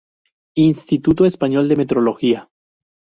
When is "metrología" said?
1.75-2.49